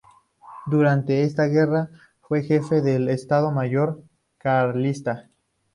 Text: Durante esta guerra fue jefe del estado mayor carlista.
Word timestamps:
Durante 0.65 1.21
esta 1.21 1.45
guerra 1.45 1.91
fue 2.21 2.41
jefe 2.41 2.81
del 2.81 3.07
estado 3.07 3.51
mayor 3.51 4.01
carlista. 4.39 5.29